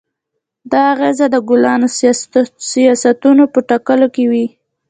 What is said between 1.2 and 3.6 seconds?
د کلانو سیاستونو په